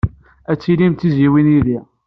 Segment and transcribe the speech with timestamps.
[0.51, 1.79] Ad tilim d tizzyiwin yid-i.